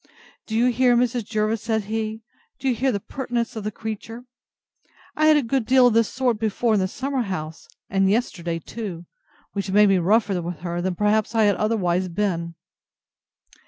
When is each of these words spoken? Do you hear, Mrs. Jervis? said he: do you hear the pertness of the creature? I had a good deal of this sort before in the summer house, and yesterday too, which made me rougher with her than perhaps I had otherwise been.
Do 0.47 0.55
you 0.55 0.71
hear, 0.71 0.95
Mrs. 0.97 1.25
Jervis? 1.25 1.61
said 1.61 1.83
he: 1.83 2.23
do 2.57 2.67
you 2.67 2.73
hear 2.73 2.91
the 2.91 2.99
pertness 2.99 3.55
of 3.55 3.63
the 3.63 3.69
creature? 3.71 4.25
I 5.15 5.27
had 5.27 5.37
a 5.37 5.43
good 5.43 5.63
deal 5.67 5.85
of 5.85 5.93
this 5.93 6.11
sort 6.11 6.39
before 6.39 6.73
in 6.73 6.79
the 6.79 6.87
summer 6.87 7.21
house, 7.21 7.67
and 7.87 8.09
yesterday 8.09 8.57
too, 8.57 9.05
which 9.53 9.69
made 9.69 9.89
me 9.89 9.99
rougher 9.99 10.41
with 10.41 10.61
her 10.61 10.81
than 10.81 10.95
perhaps 10.95 11.35
I 11.35 11.43
had 11.43 11.55
otherwise 11.57 12.07
been. 12.07 12.55